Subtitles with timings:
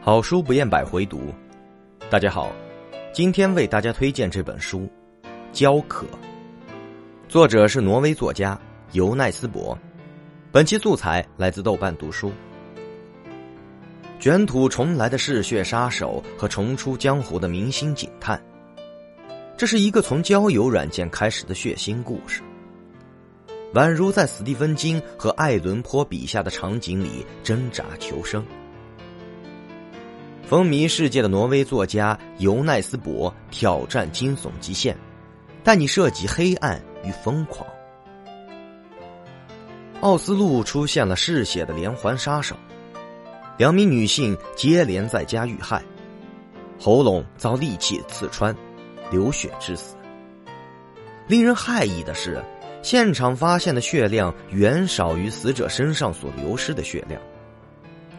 [0.00, 1.34] 好书不厌百回读，
[2.08, 2.52] 大家好，
[3.12, 4.80] 今天为大家推荐这本书
[5.52, 6.06] 《焦渴》，
[7.28, 8.58] 作者是挪威作家
[8.92, 9.76] 尤奈斯伯。
[10.52, 12.32] 本期素材来自豆瓣读书。
[14.20, 18.40] 卷土重来的嗜血杀手和重出江湖的明星警探，
[19.56, 22.40] 这是一个从交友软件开始的血腥故事，
[23.74, 28.46] 宛如在斯蒂芬金和爱伦坡笔下的场景里挣扎求生。
[30.48, 34.96] 风靡世界的挪威作家尤奈斯博挑战惊悚极限，
[35.62, 37.68] 带你涉及黑暗与疯狂。
[40.00, 42.56] 奥斯陆出现了嗜血的连环杀手，
[43.58, 45.82] 两名女性接连在家遇害，
[46.80, 48.56] 喉咙遭利器刺穿，
[49.10, 49.96] 流血致死。
[51.26, 52.42] 令人骇异的是，
[52.82, 57.20] 现场发现的血量远少于死者身上所流失的血量。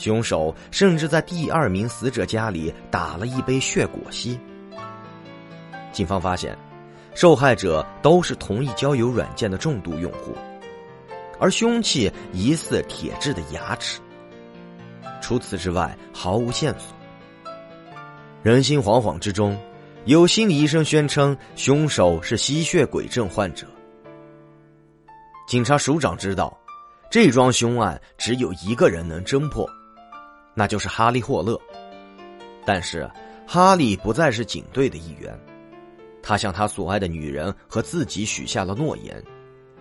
[0.00, 4.40] 凶手甚至在第二名死者家里打了一杯血果昔。
[5.92, 6.56] 警方发现，
[7.14, 10.34] 受害者都是同一交友软件的重度用户，
[11.38, 14.00] 而凶器疑似铁质的牙齿。
[15.20, 16.96] 除此之外，毫无线索。
[18.42, 19.58] 人心惶惶之中，
[20.06, 23.66] 有心理医生宣称凶手是吸血鬼症患者。
[25.46, 26.56] 警察署长知道，
[27.10, 29.68] 这桩凶案只有一个人能侦破。
[30.54, 31.58] 那就是哈利·霍勒，
[32.64, 33.08] 但是
[33.46, 35.38] 哈利不再是警队的一员，
[36.22, 39.22] 他向他所爱的女人和自己许下了诺言，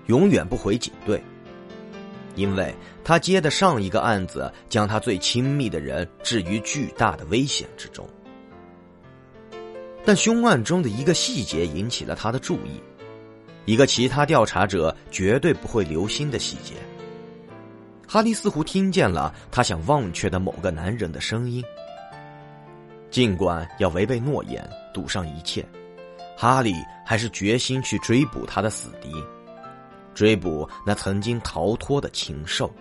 [0.08, 1.22] 永远不回警队，
[2.36, 8.08] 因为他接的上一个案子将他最亲密的人置于巨大的危险之中。
[10.06, 12.81] 但凶案中的一个细节引起了他的注意，
[13.66, 16.75] 一个其他调查者绝对不会留心的细节。
[18.12, 21.64] 哈利似乎听见了他想忘却的某个男人的声音。
[23.12, 25.64] 尽管要违背诺言，赌上一切，
[26.36, 26.74] 哈利
[27.06, 29.14] 还是决心去追捕他的死敌，
[30.16, 32.74] 追捕那曾经逃脱的禽兽。